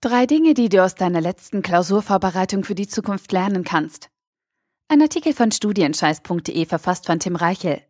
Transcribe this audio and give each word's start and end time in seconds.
Drei 0.00 0.26
Dinge, 0.26 0.54
die 0.54 0.68
du 0.68 0.84
aus 0.84 0.94
deiner 0.94 1.20
letzten 1.20 1.60
Klausurvorbereitung 1.60 2.62
für 2.62 2.76
die 2.76 2.86
Zukunft 2.86 3.32
lernen 3.32 3.64
kannst. 3.64 4.10
Ein 4.86 5.02
Artikel 5.02 5.32
von 5.32 5.50
studienscheiß.de 5.50 6.66
verfasst 6.66 7.06
von 7.06 7.18
Tim 7.18 7.34
Reichel. 7.34 7.82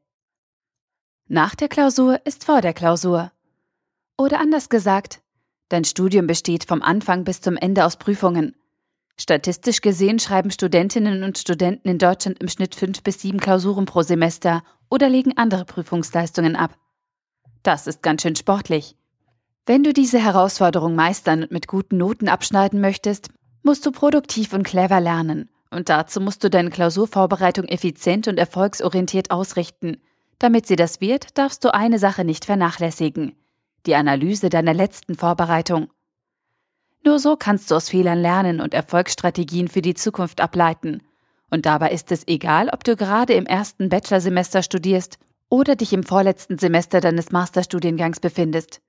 Nach 1.26 1.54
der 1.54 1.68
Klausur 1.68 2.24
ist 2.24 2.44
vor 2.44 2.62
der 2.62 2.72
Klausur. 2.72 3.30
Oder 4.16 4.40
anders 4.40 4.70
gesagt, 4.70 5.20
dein 5.68 5.84
Studium 5.84 6.26
besteht 6.26 6.64
vom 6.64 6.80
Anfang 6.80 7.24
bis 7.24 7.42
zum 7.42 7.58
Ende 7.58 7.84
aus 7.84 7.98
Prüfungen. 7.98 8.56
Statistisch 9.20 9.82
gesehen 9.82 10.18
schreiben 10.18 10.50
Studentinnen 10.50 11.22
und 11.22 11.36
Studenten 11.36 11.90
in 11.90 11.98
Deutschland 11.98 12.40
im 12.40 12.48
Schnitt 12.48 12.74
fünf 12.74 13.02
bis 13.02 13.20
sieben 13.20 13.38
Klausuren 13.38 13.84
pro 13.84 14.00
Semester 14.00 14.62
oder 14.88 15.10
legen 15.10 15.36
andere 15.36 15.66
Prüfungsleistungen 15.66 16.56
ab. 16.56 16.78
Das 17.62 17.86
ist 17.86 18.02
ganz 18.02 18.22
schön 18.22 18.34
sportlich. 18.34 18.97
Wenn 19.68 19.84
du 19.84 19.92
diese 19.92 20.18
Herausforderung 20.18 20.94
meistern 20.94 21.42
und 21.42 21.50
mit 21.50 21.68
guten 21.68 21.98
Noten 21.98 22.30
abschneiden 22.30 22.80
möchtest, 22.80 23.28
musst 23.62 23.84
du 23.84 23.92
produktiv 23.92 24.54
und 24.54 24.62
clever 24.62 24.98
lernen. 24.98 25.50
Und 25.70 25.90
dazu 25.90 26.22
musst 26.22 26.42
du 26.42 26.48
deine 26.48 26.70
Klausurvorbereitung 26.70 27.66
effizient 27.66 28.28
und 28.28 28.38
erfolgsorientiert 28.38 29.30
ausrichten. 29.30 29.98
Damit 30.38 30.66
sie 30.66 30.76
das 30.76 31.02
wird, 31.02 31.36
darfst 31.36 31.62
du 31.66 31.74
eine 31.74 31.98
Sache 31.98 32.24
nicht 32.24 32.46
vernachlässigen. 32.46 33.34
Die 33.84 33.94
Analyse 33.94 34.48
deiner 34.48 34.72
letzten 34.72 35.16
Vorbereitung. 35.16 35.90
Nur 37.04 37.18
so 37.18 37.36
kannst 37.36 37.70
du 37.70 37.74
aus 37.74 37.90
Fehlern 37.90 38.22
lernen 38.22 38.62
und 38.62 38.72
Erfolgsstrategien 38.72 39.68
für 39.68 39.82
die 39.82 39.92
Zukunft 39.92 40.40
ableiten. 40.40 41.02
Und 41.50 41.66
dabei 41.66 41.90
ist 41.90 42.10
es 42.10 42.26
egal, 42.26 42.70
ob 42.70 42.84
du 42.84 42.96
gerade 42.96 43.34
im 43.34 43.44
ersten 43.44 43.90
Bachelorsemester 43.90 44.62
studierst 44.62 45.18
oder 45.50 45.76
dich 45.76 45.92
im 45.92 46.04
vorletzten 46.04 46.56
Semester 46.56 47.02
deines 47.02 47.32
Masterstudiengangs 47.32 48.20
befindest. 48.20 48.80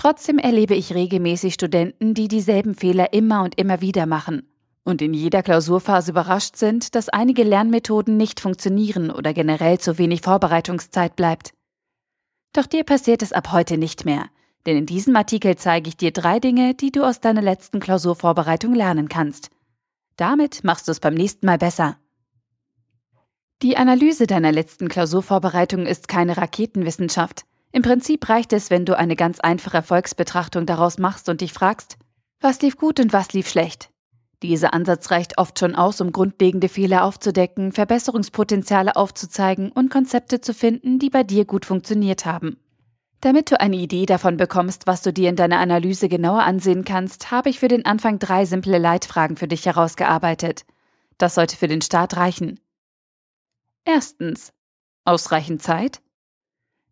Trotzdem 0.00 0.38
erlebe 0.38 0.74
ich 0.74 0.94
regelmäßig 0.94 1.52
Studenten, 1.52 2.14
die 2.14 2.26
dieselben 2.26 2.74
Fehler 2.74 3.12
immer 3.12 3.42
und 3.42 3.58
immer 3.60 3.82
wieder 3.82 4.06
machen 4.06 4.48
und 4.82 5.02
in 5.02 5.12
jeder 5.12 5.42
Klausurphase 5.42 6.12
überrascht 6.12 6.56
sind, 6.56 6.94
dass 6.94 7.10
einige 7.10 7.42
Lernmethoden 7.42 8.16
nicht 8.16 8.40
funktionieren 8.40 9.10
oder 9.10 9.34
generell 9.34 9.78
zu 9.78 9.98
wenig 9.98 10.22
Vorbereitungszeit 10.22 11.16
bleibt. 11.16 11.52
Doch 12.54 12.64
dir 12.64 12.84
passiert 12.84 13.20
es 13.20 13.34
ab 13.34 13.52
heute 13.52 13.76
nicht 13.76 14.06
mehr, 14.06 14.24
denn 14.64 14.78
in 14.78 14.86
diesem 14.86 15.14
Artikel 15.16 15.56
zeige 15.56 15.90
ich 15.90 15.98
dir 15.98 16.12
drei 16.12 16.40
Dinge, 16.40 16.72
die 16.74 16.92
du 16.92 17.06
aus 17.06 17.20
deiner 17.20 17.42
letzten 17.42 17.78
Klausurvorbereitung 17.78 18.74
lernen 18.74 19.10
kannst. 19.10 19.50
Damit 20.16 20.64
machst 20.64 20.88
du 20.88 20.92
es 20.92 21.00
beim 21.00 21.12
nächsten 21.12 21.44
Mal 21.44 21.58
besser. 21.58 21.98
Die 23.60 23.76
Analyse 23.76 24.26
deiner 24.26 24.50
letzten 24.50 24.88
Klausurvorbereitung 24.88 25.84
ist 25.84 26.08
keine 26.08 26.38
Raketenwissenschaft. 26.38 27.44
Im 27.72 27.82
Prinzip 27.82 28.28
reicht 28.28 28.52
es, 28.52 28.70
wenn 28.70 28.84
du 28.84 28.96
eine 28.96 29.16
ganz 29.16 29.40
einfache 29.40 29.76
Erfolgsbetrachtung 29.76 30.66
daraus 30.66 30.98
machst 30.98 31.28
und 31.28 31.40
dich 31.40 31.52
fragst, 31.52 31.96
was 32.40 32.60
lief 32.62 32.76
gut 32.76 32.98
und 32.98 33.12
was 33.12 33.32
lief 33.32 33.48
schlecht. 33.48 33.90
Dieser 34.42 34.72
Ansatz 34.72 35.10
reicht 35.10 35.38
oft 35.38 35.58
schon 35.58 35.74
aus, 35.74 36.00
um 36.00 36.12
grundlegende 36.12 36.68
Fehler 36.68 37.04
aufzudecken, 37.04 37.72
Verbesserungspotenziale 37.72 38.96
aufzuzeigen 38.96 39.70
und 39.70 39.90
Konzepte 39.90 40.40
zu 40.40 40.54
finden, 40.54 40.98
die 40.98 41.10
bei 41.10 41.22
dir 41.22 41.44
gut 41.44 41.66
funktioniert 41.66 42.24
haben. 42.24 42.56
Damit 43.20 43.50
du 43.50 43.60
eine 43.60 43.76
Idee 43.76 44.06
davon 44.06 44.38
bekommst, 44.38 44.86
was 44.86 45.02
du 45.02 45.12
dir 45.12 45.28
in 45.28 45.36
deiner 45.36 45.58
Analyse 45.58 46.08
genauer 46.08 46.42
ansehen 46.42 46.86
kannst, 46.86 47.30
habe 47.30 47.50
ich 47.50 47.58
für 47.58 47.68
den 47.68 47.84
Anfang 47.84 48.18
drei 48.18 48.46
simple 48.46 48.78
Leitfragen 48.78 49.36
für 49.36 49.46
dich 49.46 49.66
herausgearbeitet. 49.66 50.64
Das 51.18 51.34
sollte 51.34 51.56
für 51.56 51.68
den 51.68 51.82
Start 51.82 52.16
reichen. 52.16 52.58
Erstens. 53.84 54.54
Ausreichend 55.04 55.62
Zeit? 55.62 56.00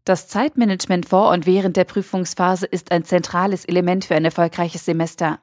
Das 0.08 0.26
Zeitmanagement 0.26 1.04
vor 1.04 1.28
und 1.32 1.44
während 1.44 1.76
der 1.76 1.84
Prüfungsphase 1.84 2.64
ist 2.64 2.92
ein 2.92 3.04
zentrales 3.04 3.66
Element 3.66 4.06
für 4.06 4.14
ein 4.14 4.24
erfolgreiches 4.24 4.86
Semester. 4.86 5.38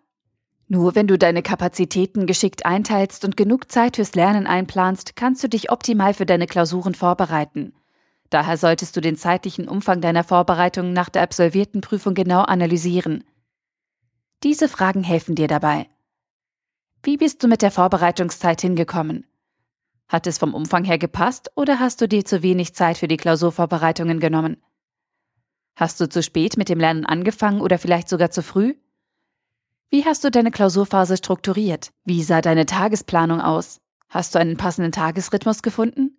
Nur 0.68 0.96
wenn 0.96 1.06
du 1.06 1.20
deine 1.20 1.44
Kapazitäten 1.44 2.26
geschickt 2.26 2.66
einteilst 2.66 3.24
und 3.26 3.38
genug 3.38 3.72
Zeit 3.72 3.98
fürs 3.98 4.16
Lernen 4.16 4.48
einplanst, 4.48 5.16
kannst 5.16 5.44
du 5.44 5.50
dich 5.50 5.72
optimal 5.72 6.16
für 6.16 6.26
deine 6.26 6.48
Klausuren 6.48 6.96
vorbereiten. 6.96 7.74
Daher 8.32 8.58
solltest 8.58 8.98
du 8.98 9.02
den 9.02 9.18
zeitlichen 9.18 9.68
Umfang 9.68 10.02
deiner 10.02 10.24
Vorbereitung 10.24 10.94
nach 10.94 11.10
der 11.10 11.22
absolvierten 11.22 11.82
Prüfung 11.82 12.16
genau 12.16 12.42
analysieren. 12.42 13.24
Diese 14.42 14.68
Fragen 14.68 15.04
helfen 15.04 15.36
dir 15.36 15.48
dabei. 15.48 15.88
Wie 17.04 17.18
bist 17.18 17.44
du 17.44 17.48
mit 17.48 17.62
der 17.62 17.70
Vorbereitungszeit 17.70 18.62
hingekommen? 18.62 19.28
Hat 20.08 20.28
es 20.28 20.38
vom 20.38 20.54
Umfang 20.54 20.84
her 20.84 20.98
gepasst 20.98 21.52
oder 21.56 21.80
hast 21.80 22.02
du 22.02 22.08
dir 22.08 22.26
zu 22.26 22.44
wenig 22.44 22.76
Zeit 22.76 22.98
für 22.98 23.08
die 23.08 23.18
Klausurvorbereitungen 23.18 24.20
genommen? 24.20 24.62
Hast 25.76 26.00
du 26.00 26.08
zu 26.08 26.22
spät 26.22 26.58
mit 26.58 26.70
dem 26.70 26.80
Lernen 26.80 27.06
angefangen 27.06 27.62
oder 27.62 27.78
vielleicht 27.78 28.08
sogar 28.08 28.32
zu 28.32 28.44
früh? 28.44 28.76
Wie 29.90 30.06
hast 30.06 30.24
du 30.24 30.32
deine 30.32 30.52
Klausurphase 30.52 31.18
strukturiert? 31.18 31.92
Wie 32.04 32.24
sah 32.24 32.42
deine 32.42 32.66
Tagesplanung 32.66 33.42
aus? 33.42 33.82
Hast 34.10 34.36
du 34.36 34.40
einen 34.40 34.58
passenden 34.58 34.92
Tagesrhythmus 34.92 35.62
gefunden? 35.62 36.18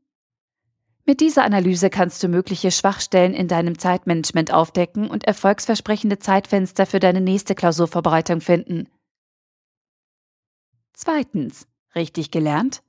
Mit 1.04 1.20
dieser 1.20 1.44
Analyse 1.44 1.88
kannst 1.88 2.20
du 2.22 2.28
mögliche 2.28 2.72
Schwachstellen 2.72 3.32
in 3.32 3.46
deinem 3.46 3.78
Zeitmanagement 3.78 4.52
aufdecken 4.52 5.08
und 5.08 5.24
erfolgsversprechende 5.24 6.18
Zeitfenster 6.18 6.84
für 6.84 6.98
deine 6.98 7.20
nächste 7.20 7.54
Klausurvorbereitung 7.54 8.40
finden. 8.40 8.88
Zweitens. 10.92 11.68
Richtig 11.94 12.30
gelernt? 12.30 12.82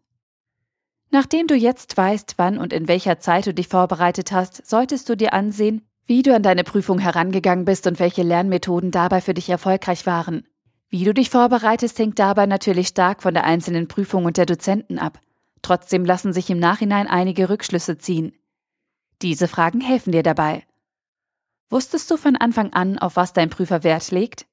Nachdem 1.09 1.47
du 1.47 1.56
jetzt 1.56 1.95
weißt, 1.95 2.34
wann 2.38 2.57
und 2.57 2.73
in 2.73 2.88
welcher 2.88 3.19
Zeit 3.19 3.47
du 3.47 3.53
dich 3.53 3.69
vorbereitet 3.69 4.31
hast, 4.31 4.68
solltest 4.68 5.07
du 5.09 5.16
dir 5.16 5.34
ansehen, 5.34 5.81
wie 6.06 6.22
du 6.22 6.34
an 6.34 6.44
deine 6.44 6.63
Prüfung 6.63 7.00
herangegangen 7.00 7.66
bist 7.66 7.88
und 7.88 8.00
welche 8.00 8.23
Lernmethoden 8.23 8.91
dabei 8.91 9.22
für 9.22 9.34
dich 9.34 9.50
erfolgreich 9.50 10.06
waren. 10.06 10.45
Wie 10.90 11.03
du 11.03 11.13
dich 11.13 11.29
vorbereitest, 11.29 12.00
hängt 12.00 12.19
dabei 12.19 12.45
natürlich 12.45 12.88
stark 12.88 13.22
von 13.22 13.34
der 13.34 13.44
einzelnen 13.44 13.88
Prüfung 13.88 14.25
und 14.25 14.38
der 14.38 14.45
Dozenten 14.45 15.00
ab. 15.00 15.19
Trotzdem 15.62 16.06
lassen 16.06 16.31
sich 16.31 16.50
im 16.50 16.59
Nachhinein 16.59 17.07
einige 17.07 17.50
Rückschlüsse 17.50 17.97
ziehen. 17.97 18.34
Diese 19.22 19.47
Fragen 19.47 19.81
helfen 19.81 20.12
dir 20.12 20.24
dabei. 20.24 20.63
Wusstest 21.69 22.09
du 22.09 22.16
von 22.16 22.38
Anfang 22.38 22.72
an, 22.72 22.97
auf 22.97 23.18
was 23.18 23.34
dein 23.34 23.50
Prüfer 23.50 23.84
Wert 23.84 24.12
legt? 24.12 24.45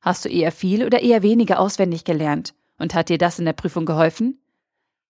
Hast 0.00 0.24
du 0.24 0.28
eher 0.30 0.52
viel 0.52 0.86
oder 0.86 1.00
eher 1.00 1.22
weniger 1.22 1.60
auswendig 1.60 2.04
gelernt 2.04 2.54
und 2.78 2.94
hat 2.94 3.10
dir 3.10 3.18
das 3.18 3.38
in 3.38 3.44
der 3.44 3.52
Prüfung 3.52 3.84
geholfen? 3.84 4.40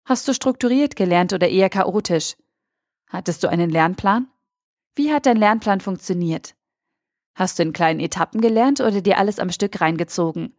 Hast 0.08 0.26
du 0.26 0.34
strukturiert 0.34 0.96
gelernt 0.96 1.34
oder 1.34 1.50
eher 1.50 1.70
chaotisch? 1.70 2.38
Hattest 3.10 3.44
du 3.44 3.50
einen 3.50 3.70
Lernplan? 3.70 4.32
Wie 4.96 5.12
hat 5.12 5.26
dein 5.26 5.36
Lernplan 5.36 5.82
funktioniert? 5.82 6.56
Hast 7.36 7.60
du 7.60 7.64
in 7.64 7.74
kleinen 7.74 8.00
Etappen 8.00 8.40
gelernt 8.40 8.80
oder 8.80 9.02
dir 9.02 9.18
alles 9.18 9.38
am 9.38 9.52
Stück 9.52 9.82
reingezogen? 9.82 10.56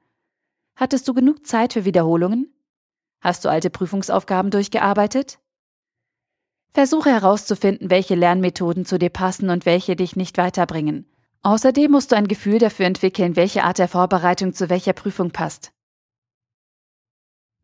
Hattest 0.76 1.08
du 1.08 1.14
genug 1.14 1.46
Zeit 1.46 1.72
für 1.72 1.86
Wiederholungen? 1.86 2.52
Hast 3.22 3.46
du 3.46 3.48
alte 3.48 3.70
Prüfungsaufgaben 3.70 4.50
durchgearbeitet? 4.50 5.38
Versuche 6.74 7.08
herauszufinden, 7.10 7.88
welche 7.88 8.16
Lernmethoden 8.16 8.84
zu 8.84 8.98
dir 8.98 9.08
passen 9.08 9.48
und 9.48 9.64
welche 9.64 9.96
dich 9.96 10.14
nicht 10.14 10.36
weiterbringen. 10.36 11.10
Außerdem 11.40 11.90
musst 11.90 12.12
du 12.12 12.16
ein 12.16 12.28
Gefühl 12.28 12.58
dafür 12.58 12.84
entwickeln, 12.84 13.34
welche 13.34 13.64
Art 13.64 13.78
der 13.78 13.88
Vorbereitung 13.88 14.52
zu 14.52 14.68
welcher 14.68 14.92
Prüfung 14.92 15.30
passt. 15.30 15.72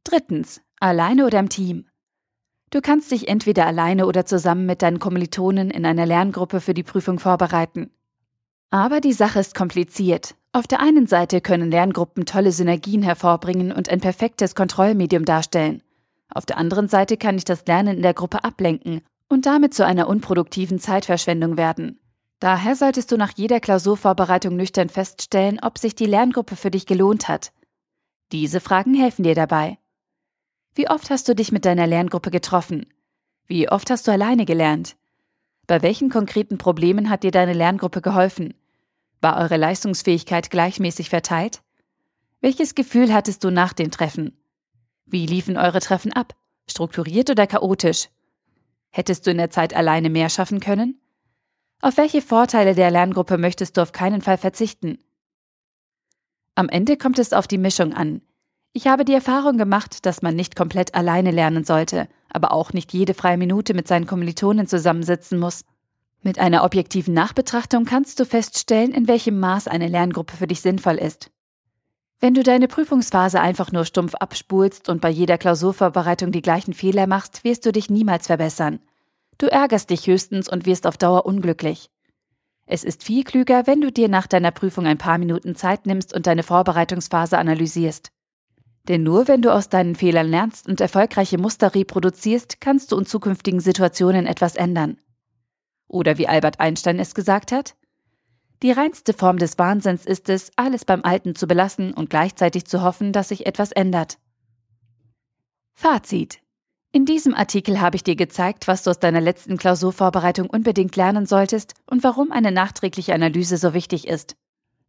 Drittens. 0.02 0.63
Alleine 0.80 1.26
oder 1.26 1.38
im 1.38 1.48
Team? 1.48 1.86
Du 2.70 2.80
kannst 2.80 3.10
dich 3.10 3.28
entweder 3.28 3.66
alleine 3.66 4.06
oder 4.06 4.26
zusammen 4.26 4.66
mit 4.66 4.82
deinen 4.82 4.98
Kommilitonen 4.98 5.70
in 5.70 5.86
einer 5.86 6.06
Lerngruppe 6.06 6.60
für 6.60 6.74
die 6.74 6.82
Prüfung 6.82 7.18
vorbereiten. 7.18 7.90
Aber 8.70 9.00
die 9.00 9.12
Sache 9.12 9.38
ist 9.38 9.54
kompliziert. 9.54 10.34
Auf 10.52 10.66
der 10.66 10.80
einen 10.80 11.06
Seite 11.06 11.40
können 11.40 11.70
Lerngruppen 11.70 12.26
tolle 12.26 12.50
Synergien 12.50 13.02
hervorbringen 13.02 13.70
und 13.70 13.88
ein 13.88 14.00
perfektes 14.00 14.54
Kontrollmedium 14.54 15.24
darstellen. 15.24 15.82
Auf 16.28 16.46
der 16.46 16.58
anderen 16.58 16.88
Seite 16.88 17.16
kann 17.16 17.36
ich 17.36 17.44
das 17.44 17.64
Lernen 17.66 17.96
in 17.96 18.02
der 18.02 18.14
Gruppe 18.14 18.42
ablenken 18.42 19.02
und 19.28 19.46
damit 19.46 19.74
zu 19.74 19.86
einer 19.86 20.08
unproduktiven 20.08 20.78
Zeitverschwendung 20.80 21.56
werden. 21.56 22.00
Daher 22.40 22.76
solltest 22.76 23.12
du 23.12 23.16
nach 23.16 23.32
jeder 23.36 23.60
Klausurvorbereitung 23.60 24.56
nüchtern 24.56 24.88
feststellen, 24.88 25.60
ob 25.62 25.78
sich 25.78 25.94
die 25.94 26.06
Lerngruppe 26.06 26.56
für 26.56 26.70
dich 26.70 26.86
gelohnt 26.86 27.28
hat. 27.28 27.52
Diese 28.32 28.60
Fragen 28.60 28.94
helfen 28.94 29.22
dir 29.22 29.34
dabei. 29.34 29.78
Wie 30.76 30.88
oft 30.88 31.08
hast 31.10 31.28
du 31.28 31.34
dich 31.36 31.52
mit 31.52 31.64
deiner 31.64 31.86
Lerngruppe 31.86 32.32
getroffen? 32.32 32.86
Wie 33.46 33.68
oft 33.68 33.90
hast 33.90 34.08
du 34.08 34.12
alleine 34.12 34.44
gelernt? 34.44 34.96
Bei 35.68 35.82
welchen 35.82 36.10
konkreten 36.10 36.58
Problemen 36.58 37.10
hat 37.10 37.22
dir 37.22 37.30
deine 37.30 37.52
Lerngruppe 37.52 38.02
geholfen? 38.02 38.54
War 39.20 39.38
eure 39.38 39.56
Leistungsfähigkeit 39.56 40.50
gleichmäßig 40.50 41.10
verteilt? 41.10 41.62
Welches 42.40 42.74
Gefühl 42.74 43.14
hattest 43.14 43.44
du 43.44 43.50
nach 43.50 43.72
den 43.72 43.92
Treffen? 43.92 44.36
Wie 45.06 45.26
liefen 45.26 45.56
eure 45.56 45.80
Treffen 45.80 46.12
ab? 46.12 46.34
Strukturiert 46.68 47.30
oder 47.30 47.46
chaotisch? 47.46 48.08
Hättest 48.90 49.26
du 49.26 49.30
in 49.30 49.38
der 49.38 49.50
Zeit 49.50 49.74
alleine 49.74 50.10
mehr 50.10 50.28
schaffen 50.28 50.58
können? 50.58 51.00
Auf 51.82 51.98
welche 51.98 52.20
Vorteile 52.20 52.74
der 52.74 52.90
Lerngruppe 52.90 53.38
möchtest 53.38 53.76
du 53.76 53.82
auf 53.82 53.92
keinen 53.92 54.22
Fall 54.22 54.38
verzichten? 54.38 54.98
Am 56.56 56.68
Ende 56.68 56.96
kommt 56.96 57.18
es 57.18 57.32
auf 57.32 57.46
die 57.46 57.58
Mischung 57.58 57.92
an, 57.92 58.22
ich 58.76 58.88
habe 58.88 59.04
die 59.04 59.14
Erfahrung 59.14 59.56
gemacht, 59.56 60.04
dass 60.04 60.20
man 60.20 60.34
nicht 60.34 60.56
komplett 60.56 60.96
alleine 60.96 61.30
lernen 61.30 61.62
sollte, 61.62 62.08
aber 62.28 62.52
auch 62.52 62.72
nicht 62.72 62.92
jede 62.92 63.14
freie 63.14 63.38
Minute 63.38 63.72
mit 63.72 63.86
seinen 63.86 64.06
Kommilitonen 64.06 64.66
zusammensitzen 64.66 65.38
muss. 65.38 65.64
Mit 66.22 66.40
einer 66.40 66.64
objektiven 66.64 67.14
Nachbetrachtung 67.14 67.84
kannst 67.84 68.18
du 68.18 68.26
feststellen, 68.26 68.90
in 68.90 69.06
welchem 69.06 69.38
Maß 69.38 69.68
eine 69.68 69.86
Lerngruppe 69.86 70.36
für 70.36 70.48
dich 70.48 70.60
sinnvoll 70.60 70.96
ist. 70.96 71.30
Wenn 72.18 72.34
du 72.34 72.42
deine 72.42 72.66
Prüfungsphase 72.66 73.40
einfach 73.40 73.70
nur 73.70 73.84
stumpf 73.84 74.16
abspulst 74.16 74.88
und 74.88 75.00
bei 75.00 75.10
jeder 75.10 75.38
Klausurvorbereitung 75.38 76.32
die 76.32 76.42
gleichen 76.42 76.74
Fehler 76.74 77.06
machst, 77.06 77.44
wirst 77.44 77.64
du 77.66 77.70
dich 77.70 77.90
niemals 77.90 78.26
verbessern. 78.26 78.80
Du 79.38 79.46
ärgerst 79.46 79.90
dich 79.90 80.08
höchstens 80.08 80.48
und 80.48 80.66
wirst 80.66 80.88
auf 80.88 80.96
Dauer 80.96 81.26
unglücklich. 81.26 81.90
Es 82.66 82.82
ist 82.82 83.04
viel 83.04 83.22
klüger, 83.22 83.68
wenn 83.68 83.80
du 83.80 83.92
dir 83.92 84.08
nach 84.08 84.26
deiner 84.26 84.50
Prüfung 84.50 84.86
ein 84.86 84.98
paar 84.98 85.18
Minuten 85.18 85.54
Zeit 85.54 85.86
nimmst 85.86 86.12
und 86.12 86.26
deine 86.26 86.42
Vorbereitungsphase 86.42 87.38
analysierst. 87.38 88.10
Denn 88.88 89.02
nur 89.02 89.28
wenn 89.28 89.40
du 89.40 89.52
aus 89.52 89.68
deinen 89.70 89.94
Fehlern 89.94 90.28
lernst 90.28 90.68
und 90.68 90.80
erfolgreiche 90.80 91.38
Muster 91.38 91.74
reproduzierst, 91.74 92.60
kannst 92.60 92.92
du 92.92 92.98
in 92.98 93.06
zukünftigen 93.06 93.60
Situationen 93.60 94.26
etwas 94.26 94.56
ändern. 94.56 94.98
Oder 95.88 96.18
wie 96.18 96.28
Albert 96.28 96.60
Einstein 96.60 96.98
es 96.98 97.14
gesagt 97.14 97.50
hat, 97.50 97.76
die 98.62 98.72
reinste 98.72 99.12
Form 99.12 99.38
des 99.38 99.58
Wahnsinns 99.58 100.06
ist 100.06 100.28
es, 100.28 100.50
alles 100.56 100.84
beim 100.84 101.04
Alten 101.04 101.34
zu 101.34 101.46
belassen 101.46 101.92
und 101.92 102.08
gleichzeitig 102.08 102.64
zu 102.66 102.82
hoffen, 102.82 103.12
dass 103.12 103.28
sich 103.28 103.46
etwas 103.46 103.72
ändert. 103.72 104.18
Fazit. 105.74 106.40
In 106.92 107.04
diesem 107.04 107.34
Artikel 107.34 107.80
habe 107.80 107.96
ich 107.96 108.04
dir 108.04 108.16
gezeigt, 108.16 108.68
was 108.68 108.84
du 108.84 108.90
aus 108.90 109.00
deiner 109.00 109.20
letzten 109.20 109.58
Klausurvorbereitung 109.58 110.48
unbedingt 110.48 110.94
lernen 110.94 111.26
solltest 111.26 111.74
und 111.90 112.04
warum 112.04 112.30
eine 112.30 112.52
nachträgliche 112.52 113.12
Analyse 113.12 113.56
so 113.56 113.74
wichtig 113.74 114.06
ist. 114.06 114.36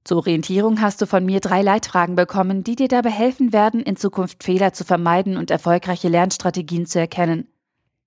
Zur 0.05 0.17
Orientierung 0.17 0.81
hast 0.81 1.01
du 1.01 1.07
von 1.07 1.25
mir 1.25 1.39
drei 1.39 1.63
Leitfragen 1.63 2.15
bekommen, 2.15 2.63
die 2.63 2.75
dir 2.75 2.87
dabei 2.87 3.09
helfen 3.09 3.51
werden, 3.51 3.81
in 3.81 3.95
Zukunft 3.95 4.43
Fehler 4.43 4.71
zu 4.71 4.85
vermeiden 4.85 5.35
und 5.35 5.49
erfolgreiche 5.49 6.09
Lernstrategien 6.09 6.85
zu 6.85 6.99
erkennen. 6.99 7.47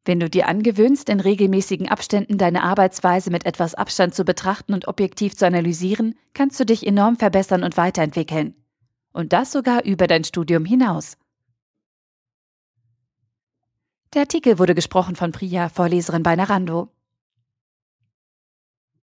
Wenn 0.04 0.20
du 0.20 0.30
dir 0.30 0.46
angewöhnst, 0.46 1.08
in 1.08 1.18
regelmäßigen 1.18 1.88
Abständen 1.88 2.38
deine 2.38 2.62
Arbeitsweise 2.62 3.30
mit 3.32 3.44
etwas 3.46 3.74
Abstand 3.74 4.14
zu 4.14 4.24
betrachten 4.24 4.74
und 4.74 4.86
objektiv 4.86 5.36
zu 5.36 5.44
analysieren, 5.44 6.14
kannst 6.34 6.60
du 6.60 6.64
dich 6.64 6.86
enorm 6.86 7.16
verbessern 7.16 7.64
und 7.64 7.76
weiterentwickeln. 7.76 8.54
Und 9.12 9.32
das 9.32 9.50
sogar 9.50 9.84
über 9.84 10.06
dein 10.06 10.22
Studium 10.22 10.64
hinaus. 10.64 11.18
Der 14.14 14.22
Artikel 14.22 14.60
wurde 14.60 14.76
gesprochen 14.76 15.16
von 15.16 15.32
Priya, 15.32 15.68
Vorleserin 15.68 16.22
bei 16.22 16.36
Narando. 16.36 16.90